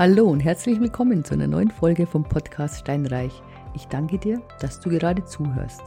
Hallo 0.00 0.30
und 0.30 0.40
herzlich 0.40 0.80
willkommen 0.80 1.24
zu 1.24 1.34
einer 1.34 1.46
neuen 1.46 1.70
Folge 1.70 2.06
vom 2.06 2.26
Podcast 2.26 2.78
Steinreich. 2.78 3.42
Ich 3.74 3.84
danke 3.84 4.16
dir, 4.16 4.40
dass 4.58 4.80
du 4.80 4.88
gerade 4.88 5.26
zuhörst. 5.26 5.82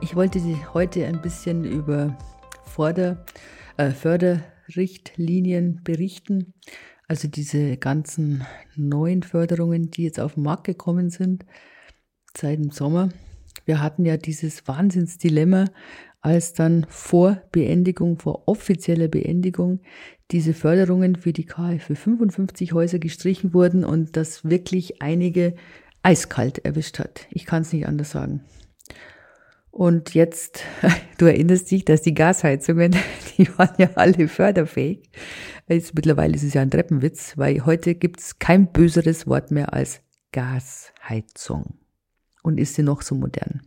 Ich 0.00 0.14
wollte 0.14 0.38
dir 0.38 0.72
heute 0.72 1.04
ein 1.04 1.20
bisschen 1.20 1.64
über 1.64 2.16
Vorder-, 2.62 3.24
äh, 3.76 3.90
Förderrichtlinien 3.90 5.80
berichten. 5.82 6.54
Also 7.08 7.26
diese 7.26 7.76
ganzen 7.76 8.46
neuen 8.76 9.24
Förderungen, 9.24 9.90
die 9.90 10.04
jetzt 10.04 10.20
auf 10.20 10.34
den 10.34 10.44
Markt 10.44 10.62
gekommen 10.62 11.10
sind 11.10 11.44
seit 12.36 12.60
dem 12.60 12.70
Sommer. 12.70 13.08
Wir 13.64 13.82
hatten 13.82 14.04
ja 14.04 14.16
dieses 14.16 14.68
Wahnsinnsdilemma, 14.68 15.64
als 16.26 16.54
dann 16.54 16.86
vor 16.88 17.40
Beendigung, 17.52 18.18
vor 18.18 18.48
offizieller 18.48 19.06
Beendigung, 19.06 19.78
diese 20.32 20.54
Förderungen 20.54 21.14
für 21.14 21.32
die 21.32 21.46
KfW 21.46 21.94
55 21.94 22.72
Häuser 22.72 22.98
gestrichen 22.98 23.54
wurden 23.54 23.84
und 23.84 24.16
das 24.16 24.44
wirklich 24.44 25.00
einige 25.00 25.54
eiskalt 26.02 26.64
erwischt 26.64 26.98
hat. 26.98 27.28
Ich 27.30 27.46
kann 27.46 27.62
es 27.62 27.72
nicht 27.72 27.86
anders 27.86 28.10
sagen. 28.10 28.42
Und 29.70 30.14
jetzt, 30.14 30.64
du 31.18 31.26
erinnerst 31.26 31.70
dich, 31.70 31.84
dass 31.84 32.02
die 32.02 32.14
Gasheizungen, 32.14 32.96
die 33.38 33.48
waren 33.56 33.76
ja 33.78 33.90
alle 33.94 34.26
förderfähig. 34.26 35.08
Jetzt 35.68 35.94
mittlerweile 35.94 36.34
ist 36.34 36.42
es 36.42 36.54
ja 36.54 36.62
ein 36.62 36.72
Treppenwitz, 36.72 37.34
weil 37.36 37.64
heute 37.64 37.94
gibt 37.94 38.18
es 38.18 38.40
kein 38.40 38.72
böseres 38.72 39.28
Wort 39.28 39.52
mehr 39.52 39.72
als 39.72 40.00
Gasheizung. 40.32 41.78
Und 42.42 42.58
ist 42.58 42.74
sie 42.74 42.82
noch 42.82 43.02
so 43.02 43.14
modern. 43.14 43.60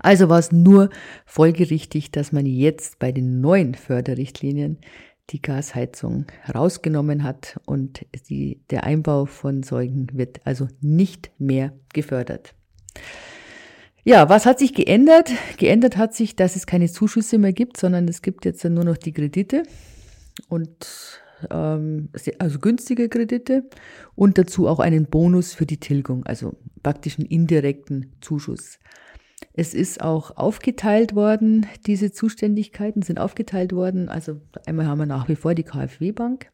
Also 0.00 0.28
war 0.28 0.38
es 0.38 0.52
nur 0.52 0.90
folgerichtig, 1.26 2.10
dass 2.10 2.32
man 2.32 2.46
jetzt 2.46 2.98
bei 2.98 3.12
den 3.12 3.40
neuen 3.40 3.74
Förderrichtlinien 3.74 4.78
die 5.30 5.40
Gasheizung 5.40 6.26
rausgenommen 6.52 7.22
hat 7.22 7.60
und 7.64 8.04
die, 8.28 8.60
der 8.70 8.84
Einbau 8.84 9.26
von 9.26 9.62
Säugen 9.62 10.08
wird 10.12 10.40
also 10.44 10.68
nicht 10.80 11.30
mehr 11.38 11.72
gefördert. 11.92 12.54
Ja, 14.02 14.28
was 14.28 14.46
hat 14.46 14.58
sich 14.58 14.74
geändert? 14.74 15.30
Geändert 15.58 15.96
hat 15.96 16.14
sich, 16.14 16.34
dass 16.34 16.56
es 16.56 16.66
keine 16.66 16.90
Zuschüsse 16.90 17.38
mehr 17.38 17.52
gibt, 17.52 17.76
sondern 17.76 18.08
es 18.08 18.22
gibt 18.22 18.44
jetzt 18.44 18.64
nur 18.64 18.84
noch 18.84 18.96
die 18.96 19.12
Kredite 19.12 19.62
und 20.48 21.20
ähm, 21.50 22.08
also 22.38 22.58
günstige 22.58 23.08
Kredite 23.08 23.64
und 24.14 24.38
dazu 24.38 24.66
auch 24.68 24.80
einen 24.80 25.06
Bonus 25.06 25.54
für 25.54 25.66
die 25.66 25.78
Tilgung, 25.78 26.24
also 26.24 26.56
praktisch 26.82 27.18
einen 27.18 27.28
indirekten 27.28 28.12
Zuschuss. 28.20 28.78
Es 29.52 29.74
ist 29.74 30.00
auch 30.00 30.36
aufgeteilt 30.36 31.14
worden, 31.14 31.66
diese 31.86 32.12
Zuständigkeiten 32.12 33.02
sind 33.02 33.18
aufgeteilt 33.18 33.72
worden. 33.72 34.08
Also 34.08 34.40
einmal 34.66 34.86
haben 34.86 34.98
wir 34.98 35.06
nach 35.06 35.28
wie 35.28 35.36
vor 35.36 35.54
die 35.54 35.64
KfW-Bank 35.64 36.50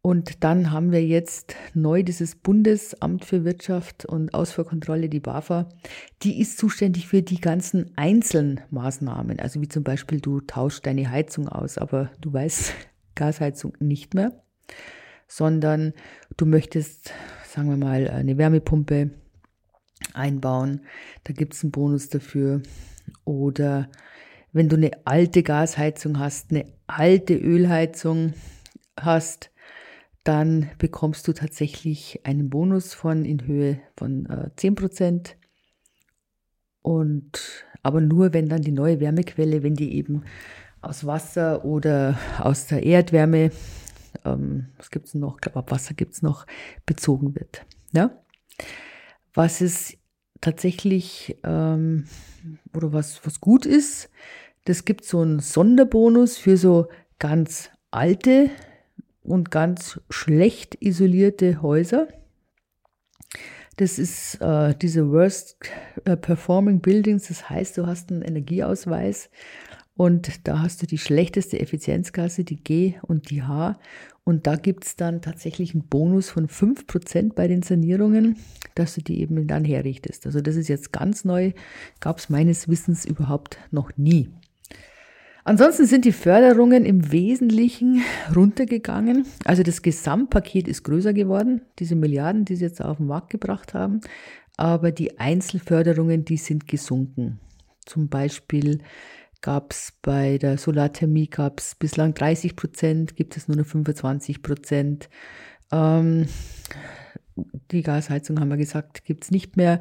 und 0.00 0.44
dann 0.44 0.70
haben 0.70 0.92
wir 0.92 1.04
jetzt 1.04 1.56
neu 1.74 2.02
dieses 2.02 2.36
Bundesamt 2.36 3.24
für 3.24 3.44
Wirtschaft 3.44 4.04
und 4.04 4.32
Ausfuhrkontrolle, 4.32 5.08
die 5.08 5.20
BAFA, 5.20 5.68
die 6.22 6.40
ist 6.40 6.56
zuständig 6.56 7.08
für 7.08 7.20
die 7.20 7.40
ganzen 7.40 7.90
einzelnen 7.96 8.60
Maßnahmen. 8.70 9.40
Also 9.40 9.60
wie 9.60 9.68
zum 9.68 9.82
Beispiel, 9.82 10.20
du 10.20 10.40
tauschst 10.40 10.86
deine 10.86 11.10
Heizung 11.10 11.48
aus, 11.48 11.78
aber 11.78 12.10
du 12.20 12.32
weißt 12.32 12.72
Gasheizung 13.16 13.74
nicht 13.80 14.14
mehr, 14.14 14.32
sondern 15.26 15.92
du 16.36 16.46
möchtest, 16.46 17.12
sagen 17.46 17.68
wir 17.68 17.76
mal, 17.76 18.08
eine 18.08 18.38
Wärmepumpe 18.38 19.10
einbauen. 20.14 20.82
Da 21.24 21.32
gibt 21.32 21.54
es 21.54 21.62
einen 21.62 21.72
Bonus 21.72 22.08
dafür. 22.08 22.62
Oder 23.24 23.88
wenn 24.52 24.68
du 24.68 24.76
eine 24.76 24.90
alte 25.04 25.42
Gasheizung 25.42 26.18
hast, 26.18 26.50
eine 26.50 26.66
alte 26.86 27.34
Ölheizung 27.34 28.34
hast, 28.98 29.50
dann 30.24 30.70
bekommst 30.78 31.26
du 31.28 31.32
tatsächlich 31.32 32.20
einen 32.24 32.50
Bonus 32.50 32.92
von 32.94 33.24
in 33.24 33.46
Höhe 33.46 33.80
von 33.96 34.26
äh, 34.26 34.50
10%. 34.56 35.34
Und 36.82 37.64
aber 37.82 38.00
nur, 38.00 38.34
wenn 38.34 38.48
dann 38.48 38.62
die 38.62 38.72
neue 38.72 39.00
Wärmequelle, 39.00 39.62
wenn 39.62 39.74
die 39.74 39.94
eben 39.94 40.24
aus 40.80 41.06
Wasser 41.06 41.64
oder 41.64 42.18
aus 42.38 42.66
der 42.66 42.82
Erdwärme, 42.82 43.50
ähm, 44.24 44.68
was 44.76 44.90
gibt 44.90 45.06
es 45.06 45.14
noch, 45.14 45.36
ich 45.36 45.40
glaube, 45.40 45.58
ab 45.60 45.70
Wasser 45.70 45.94
gibt 45.94 46.14
es 46.14 46.22
noch, 46.22 46.46
bezogen 46.86 47.34
wird. 47.34 47.64
Ja? 47.92 48.10
Was 49.38 49.60
es 49.60 49.96
tatsächlich 50.40 51.38
ähm, 51.44 52.06
oder 52.74 52.92
was, 52.92 53.24
was 53.24 53.40
gut 53.40 53.66
ist, 53.66 54.10
das 54.64 54.84
gibt 54.84 55.04
so 55.04 55.20
einen 55.20 55.38
Sonderbonus 55.38 56.38
für 56.38 56.56
so 56.56 56.88
ganz 57.20 57.70
alte 57.92 58.50
und 59.22 59.52
ganz 59.52 60.00
schlecht 60.10 60.78
isolierte 60.80 61.62
Häuser. 61.62 62.08
Das 63.76 64.00
ist 64.00 64.40
äh, 64.40 64.74
diese 64.74 65.08
Worst 65.12 65.56
äh, 66.04 66.16
Performing 66.16 66.80
Buildings, 66.80 67.28
das 67.28 67.48
heißt, 67.48 67.78
du 67.78 67.86
hast 67.86 68.10
einen 68.10 68.22
Energieausweis 68.22 69.30
und 69.98 70.46
da 70.46 70.60
hast 70.60 70.80
du 70.80 70.86
die 70.86 70.96
schlechteste 70.96 71.58
Effizienzklasse, 71.58 72.44
die 72.44 72.62
G 72.62 72.94
und 73.02 73.30
die 73.30 73.42
H. 73.42 73.80
Und 74.22 74.46
da 74.46 74.54
gibt 74.54 74.84
es 74.84 74.94
dann 74.94 75.22
tatsächlich 75.22 75.74
einen 75.74 75.88
Bonus 75.88 76.30
von 76.30 76.46
5% 76.46 77.34
bei 77.34 77.48
den 77.48 77.62
Sanierungen, 77.62 78.36
dass 78.76 78.94
du 78.94 79.00
die 79.00 79.20
eben 79.20 79.48
dann 79.48 79.64
herrichtest. 79.64 80.24
Also 80.24 80.40
das 80.40 80.54
ist 80.54 80.68
jetzt 80.68 80.92
ganz 80.92 81.24
neu, 81.24 81.50
gab 81.98 82.18
es 82.18 82.30
meines 82.30 82.68
Wissens 82.68 83.04
überhaupt 83.06 83.58
noch 83.72 83.90
nie. 83.96 84.30
Ansonsten 85.42 85.86
sind 85.86 86.04
die 86.04 86.12
Förderungen 86.12 86.84
im 86.84 87.10
Wesentlichen 87.10 88.02
runtergegangen. 88.36 89.26
Also 89.46 89.64
das 89.64 89.82
Gesamtpaket 89.82 90.68
ist 90.68 90.84
größer 90.84 91.12
geworden, 91.12 91.62
diese 91.80 91.96
Milliarden, 91.96 92.44
die 92.44 92.54
sie 92.54 92.66
jetzt 92.66 92.80
auf 92.80 92.98
den 92.98 93.06
Markt 93.06 93.30
gebracht 93.30 93.74
haben. 93.74 94.00
Aber 94.56 94.92
die 94.92 95.18
Einzelförderungen, 95.18 96.24
die 96.24 96.36
sind 96.36 96.68
gesunken. 96.68 97.40
Zum 97.84 98.08
Beispiel 98.08 98.78
gab 99.40 99.72
es 99.72 99.92
bei 100.02 100.38
der 100.38 100.58
Solarthermie 100.58 101.28
gab 101.28 101.62
bislang 101.78 102.14
30 102.14 102.56
Prozent, 102.56 103.16
gibt 103.16 103.36
es 103.36 103.48
nur 103.48 103.56
noch 103.56 103.66
25 103.66 104.42
Prozent. 104.42 105.08
Ähm, 105.70 106.28
die 107.70 107.82
Gasheizung 107.82 108.40
haben 108.40 108.48
wir 108.48 108.56
gesagt, 108.56 109.04
gibt 109.04 109.24
es 109.24 109.30
nicht 109.30 109.56
mehr. 109.56 109.80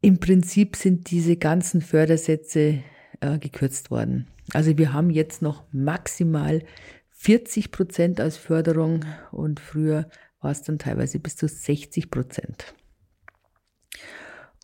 Im 0.00 0.18
Prinzip 0.18 0.76
sind 0.76 1.10
diese 1.10 1.36
ganzen 1.36 1.80
Fördersätze 1.80 2.82
äh, 3.20 3.38
gekürzt 3.38 3.90
worden. 3.90 4.28
Also 4.52 4.76
wir 4.76 4.92
haben 4.92 5.10
jetzt 5.10 5.40
noch 5.40 5.64
maximal 5.72 6.62
40 7.10 7.70
Prozent 7.70 8.20
als 8.20 8.36
Förderung 8.36 9.04
und 9.30 9.60
früher 9.60 10.08
war 10.40 10.50
es 10.50 10.62
dann 10.62 10.78
teilweise 10.78 11.18
bis 11.20 11.36
zu 11.36 11.48
60 11.48 12.10
Prozent. 12.10 12.74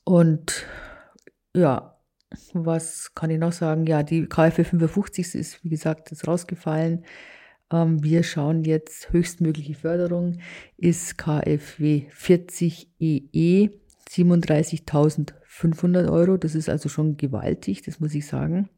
Und 0.05 0.67
ja, 1.55 2.00
was 2.53 3.15
kann 3.15 3.31
ich 3.31 3.39
noch 3.39 3.53
sagen? 3.53 3.87
Ja, 3.87 4.03
die 4.03 4.27
KfW 4.27 4.65
55 4.65 5.35
ist, 5.35 5.65
wie 5.65 5.69
gesagt, 5.69 6.13
ist 6.13 6.27
rausgefallen. 6.27 7.05
Ähm, 7.73 8.03
wir 8.03 8.23
schauen 8.23 8.65
jetzt 8.65 9.13
höchstmögliche 9.13 9.75
Förderung 9.75 10.39
ist 10.77 11.19
KfW 11.19 12.07
40 12.11 12.89
EE 12.99 13.71
37.500 14.09 16.11
Euro. 16.11 16.37
Das 16.37 16.55
ist 16.55 16.69
also 16.69 16.89
schon 16.89 17.17
gewaltig, 17.17 17.83
das 17.83 18.01
muss 18.01 18.15
ich 18.15 18.27
sagen. 18.27 18.69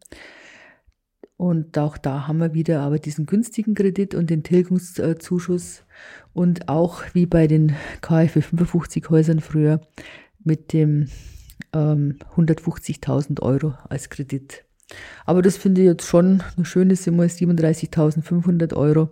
Und 1.36 1.78
auch 1.78 1.98
da 1.98 2.28
haben 2.28 2.38
wir 2.38 2.54
wieder 2.54 2.80
aber 2.80 2.98
diesen 2.98 3.26
günstigen 3.26 3.74
Kredit 3.74 4.14
und 4.14 4.30
den 4.30 4.44
Tilgungszuschuss 4.44 5.82
und 6.32 6.68
auch 6.68 7.02
wie 7.14 7.26
bei 7.26 7.48
den 7.48 7.74
KfW 8.00 8.40
55 8.42 9.10
Häusern 9.10 9.40
früher 9.40 9.80
mit 10.44 10.72
dem 10.72 11.08
ähm, 11.72 12.18
150.000 12.36 13.40
Euro 13.42 13.74
als 13.88 14.10
Kredit. 14.10 14.64
Aber 15.24 15.42
das 15.42 15.56
finde 15.56 15.82
ich 15.82 15.86
jetzt 15.86 16.06
schon 16.06 16.42
eine 16.56 16.64
schöne 16.64 16.96
Summe, 16.96 17.26
37.500 17.26 18.74
Euro 18.74 19.10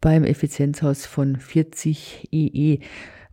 beim 0.00 0.24
Effizienzhaus 0.24 1.06
von 1.06 1.36
40 1.36 2.28
EE. 2.32 2.80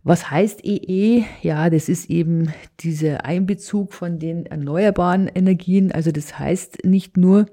Was 0.02 0.30
heißt 0.30 0.64
EE? 0.64 1.24
Ja, 1.42 1.70
das 1.70 1.88
ist 1.88 2.08
eben 2.10 2.52
dieser 2.80 3.24
Einbezug 3.24 3.92
von 3.92 4.18
den 4.18 4.46
erneuerbaren 4.46 5.28
Energien. 5.28 5.92
Also 5.92 6.12
das 6.12 6.38
heißt 6.38 6.84
nicht 6.84 7.16
nur, 7.16 7.46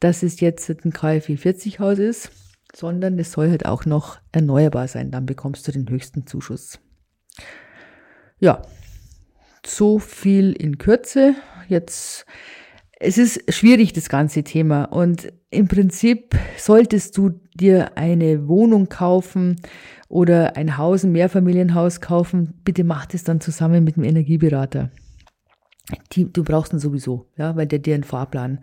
dass 0.00 0.22
es 0.22 0.40
jetzt 0.40 0.68
ein 0.70 0.92
KfW 0.92 1.36
40 1.36 1.80
Haus 1.80 1.98
ist, 1.98 2.30
sondern 2.74 3.18
es 3.18 3.32
soll 3.32 3.50
halt 3.50 3.66
auch 3.66 3.84
noch 3.84 4.18
erneuerbar 4.32 4.88
sein. 4.88 5.10
Dann 5.10 5.26
bekommst 5.26 5.66
du 5.68 5.72
den 5.72 5.88
höchsten 5.88 6.26
Zuschuss. 6.26 6.80
Ja, 8.40 8.62
so 9.66 9.98
viel 9.98 10.52
in 10.52 10.78
Kürze. 10.78 11.34
Jetzt, 11.68 12.26
es 12.98 13.18
ist 13.18 13.52
schwierig, 13.52 13.92
das 13.92 14.08
ganze 14.08 14.42
Thema. 14.42 14.84
Und 14.84 15.32
im 15.50 15.68
Prinzip 15.68 16.36
solltest 16.56 17.16
du 17.16 17.40
dir 17.54 17.96
eine 17.96 18.48
Wohnung 18.48 18.88
kaufen 18.88 19.56
oder 20.08 20.56
ein 20.56 20.76
Haus, 20.76 21.04
ein 21.04 21.12
Mehrfamilienhaus 21.12 22.00
kaufen. 22.00 22.54
Bitte 22.64 22.84
mach 22.84 23.06
das 23.06 23.24
dann 23.24 23.40
zusammen 23.40 23.84
mit 23.84 23.96
dem 23.96 24.04
Energieberater. 24.04 24.90
Die, 26.12 26.32
du 26.32 26.44
brauchst 26.44 26.72
ihn 26.72 26.78
sowieso, 26.78 27.26
ja, 27.36 27.56
weil 27.56 27.66
der 27.66 27.78
dir 27.78 27.94
einen 27.94 28.04
Fahrplan 28.04 28.60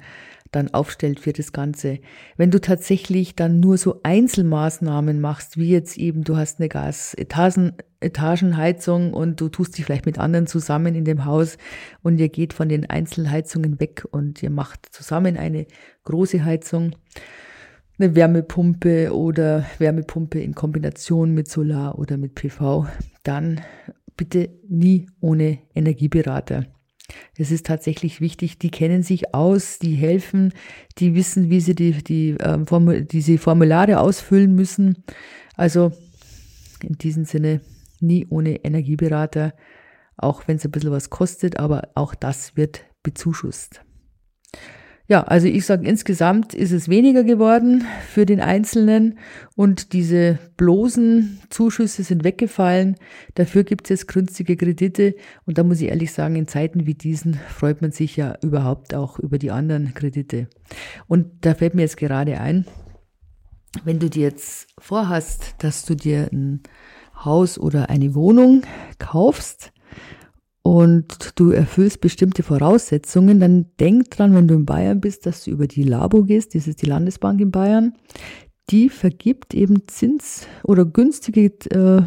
dann 0.51 0.73
aufstellt 0.73 1.19
für 1.19 1.33
das 1.33 1.53
Ganze. 1.53 1.99
Wenn 2.35 2.49
du 2.51 2.59
tatsächlich 2.59 3.35
dann 3.35 3.59
nur 3.59 3.77
so 3.77 4.01
Einzelmaßnahmen 4.03 5.21
machst, 5.21 5.57
wie 5.57 5.69
jetzt 5.69 5.97
eben, 5.97 6.23
du 6.23 6.35
hast 6.35 6.59
eine 6.59 6.67
Gas-Etagenheizung 6.67 9.13
und 9.13 9.39
du 9.39 9.49
tust 9.49 9.77
dich 9.77 9.85
vielleicht 9.85 10.05
mit 10.05 10.19
anderen 10.19 10.47
zusammen 10.47 10.95
in 10.95 11.05
dem 11.05 11.25
Haus 11.25 11.57
und 12.03 12.19
ihr 12.19 12.29
geht 12.29 12.53
von 12.53 12.69
den 12.69 12.89
Einzelheizungen 12.89 13.79
weg 13.79 14.05
und 14.11 14.41
ihr 14.43 14.49
macht 14.49 14.87
zusammen 14.91 15.37
eine 15.37 15.67
große 16.03 16.43
Heizung, 16.43 16.95
eine 17.97 18.15
Wärmepumpe 18.15 19.15
oder 19.15 19.65
Wärmepumpe 19.77 20.41
in 20.41 20.55
Kombination 20.55 21.33
mit 21.33 21.49
Solar 21.49 21.97
oder 21.97 22.17
mit 22.17 22.35
PV, 22.35 22.87
dann 23.23 23.61
bitte 24.17 24.49
nie 24.67 25.07
ohne 25.21 25.59
Energieberater. 25.73 26.65
Es 27.37 27.51
ist 27.51 27.65
tatsächlich 27.65 28.19
wichtig, 28.19 28.59
die 28.59 28.71
kennen 28.71 29.03
sich 29.03 29.33
aus, 29.33 29.79
die 29.79 29.95
helfen, 29.95 30.53
die 30.97 31.15
wissen, 31.15 31.49
wie 31.49 31.61
sie 31.61 31.75
die, 31.75 32.03
die, 32.03 32.35
ähm, 32.41 32.67
Formul 32.67 33.03
diese 33.03 33.37
Formulare 33.37 33.99
ausfüllen 33.99 34.53
müssen. 34.53 35.03
Also 35.55 35.91
in 36.83 36.97
diesem 36.97 37.25
Sinne 37.25 37.61
nie 37.99 38.27
ohne 38.29 38.63
Energieberater, 38.65 39.53
auch 40.17 40.47
wenn 40.47 40.57
es 40.57 40.65
ein 40.65 40.71
bisschen 40.71 40.91
was 40.91 41.09
kostet, 41.09 41.57
aber 41.57 41.89
auch 41.95 42.15
das 42.15 42.57
wird 42.57 42.81
bezuschusst. 43.03 43.81
Ja, 45.11 45.23
also 45.23 45.45
ich 45.47 45.65
sage, 45.65 45.85
insgesamt 45.85 46.53
ist 46.53 46.71
es 46.71 46.87
weniger 46.87 47.25
geworden 47.25 47.83
für 48.07 48.25
den 48.25 48.39
Einzelnen 48.39 49.19
und 49.57 49.91
diese 49.91 50.39
bloßen 50.55 51.41
Zuschüsse 51.49 52.03
sind 52.03 52.23
weggefallen. 52.23 52.95
Dafür 53.35 53.65
gibt 53.65 53.87
es 53.87 53.89
jetzt 53.89 54.07
günstige 54.07 54.55
Kredite 54.55 55.15
und 55.45 55.57
da 55.57 55.65
muss 55.65 55.81
ich 55.81 55.89
ehrlich 55.89 56.13
sagen, 56.13 56.37
in 56.37 56.47
Zeiten 56.47 56.85
wie 56.85 56.93
diesen 56.93 57.33
freut 57.33 57.81
man 57.81 57.91
sich 57.91 58.15
ja 58.15 58.37
überhaupt 58.41 58.93
auch 58.93 59.19
über 59.19 59.37
die 59.37 59.51
anderen 59.51 59.93
Kredite. 59.93 60.47
Und 61.07 61.27
da 61.41 61.55
fällt 61.55 61.75
mir 61.75 61.81
jetzt 61.81 61.97
gerade 61.97 62.39
ein, 62.39 62.65
wenn 63.83 63.99
du 63.99 64.09
dir 64.09 64.23
jetzt 64.23 64.69
vorhast, 64.79 65.55
dass 65.57 65.83
du 65.83 65.93
dir 65.93 66.29
ein 66.31 66.61
Haus 67.25 67.59
oder 67.59 67.89
eine 67.89 68.15
Wohnung 68.15 68.61
kaufst, 68.97 69.73
und 70.63 71.31
du 71.35 71.51
erfüllst 71.51 72.01
bestimmte 72.01 72.43
Voraussetzungen, 72.43 73.39
dann 73.39 73.65
denk 73.79 74.11
dran, 74.11 74.35
wenn 74.35 74.47
du 74.47 74.55
in 74.55 74.65
Bayern 74.65 75.01
bist, 75.01 75.25
dass 75.25 75.43
du 75.43 75.51
über 75.51 75.67
die 75.67 75.83
Labo 75.83 76.23
gehst, 76.23 76.53
das 76.55 76.67
ist 76.67 76.81
die 76.81 76.87
Landesbank 76.87 77.41
in 77.41 77.51
Bayern, 77.51 77.93
die 78.69 78.89
vergibt 78.89 79.53
eben 79.53 79.87
Zins 79.87 80.47
oder 80.63 80.85
günstige 80.85 81.45
äh, 81.45 82.03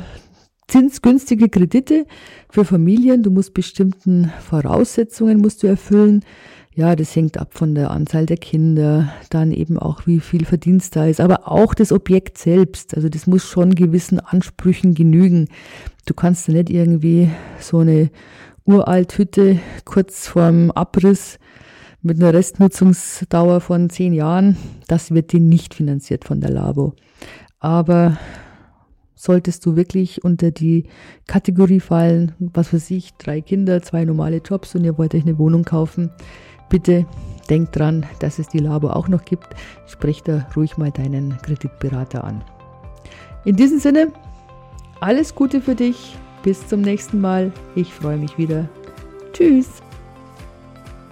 zinsgünstige 0.68 1.48
Kredite 1.48 2.06
für 2.48 2.64
Familien. 2.64 3.22
Du 3.22 3.30
musst 3.30 3.54
bestimmten 3.54 4.32
Voraussetzungen 4.40 5.38
musst 5.38 5.62
du 5.62 5.66
erfüllen. 5.66 6.24
Ja, 6.76 6.96
das 6.96 7.14
hängt 7.14 7.38
ab 7.38 7.50
von 7.52 7.76
der 7.76 7.92
Anzahl 7.92 8.26
der 8.26 8.36
Kinder, 8.36 9.12
dann 9.30 9.52
eben 9.52 9.78
auch 9.78 10.06
wie 10.06 10.18
viel 10.18 10.44
Verdienst 10.44 10.96
da 10.96 11.06
ist, 11.06 11.20
aber 11.20 11.48
auch 11.48 11.72
das 11.72 11.92
Objekt 11.92 12.36
selbst. 12.36 12.96
Also 12.96 13.08
das 13.08 13.28
muss 13.28 13.44
schon 13.44 13.76
gewissen 13.76 14.18
Ansprüchen 14.18 14.94
genügen. 14.94 15.48
Du 16.04 16.14
kannst 16.14 16.48
ja 16.48 16.54
nicht 16.54 16.70
irgendwie 16.70 17.30
so 17.60 17.78
eine 17.78 18.10
uralt 18.64 19.16
Hütte 19.16 19.60
kurz 19.84 20.26
vorm 20.26 20.72
Abriss 20.72 21.38
mit 22.02 22.20
einer 22.20 22.34
Restnutzungsdauer 22.34 23.60
von 23.60 23.88
zehn 23.88 24.12
Jahren, 24.12 24.56
das 24.88 25.12
wird 25.12 25.32
dir 25.32 25.40
nicht 25.40 25.74
finanziert 25.74 26.24
von 26.24 26.40
der 26.40 26.50
Labo. 26.50 26.94
Aber 27.60 28.18
solltest 29.14 29.64
du 29.64 29.76
wirklich 29.76 30.22
unter 30.22 30.50
die 30.50 30.84
Kategorie 31.26 31.80
fallen, 31.80 32.32
was 32.38 32.74
weiß 32.74 32.90
ich, 32.90 33.14
drei 33.14 33.40
Kinder, 33.40 33.80
zwei 33.80 34.04
normale 34.04 34.42
Jobs 34.44 34.74
und 34.74 34.84
ihr 34.84 34.98
wollt 34.98 35.14
euch 35.14 35.22
eine 35.22 35.38
Wohnung 35.38 35.64
kaufen, 35.64 36.10
bitte 36.69 37.06
denk 37.50 37.72
dran, 37.72 38.06
dass 38.20 38.38
es 38.38 38.49
die 38.49 38.58
Labo 38.58 38.88
auch 38.88 39.08
noch 39.08 39.25
gibt. 39.25 39.49
Sprich 39.87 40.22
da 40.22 40.46
ruhig 40.56 40.76
mal 40.76 40.90
deinen 40.90 41.37
Kreditberater 41.43 42.25
an. 42.25 42.43
In 43.44 43.56
diesem 43.56 43.78
Sinne, 43.78 44.12
alles 45.00 45.34
Gute 45.34 45.61
für 45.61 45.75
dich. 45.75 46.16
Bis 46.43 46.66
zum 46.66 46.81
nächsten 46.81 47.20
Mal. 47.20 47.52
Ich 47.75 47.93
freue 47.93 48.16
mich 48.16 48.37
wieder. 48.38 48.69
Tschüss. 49.32 49.83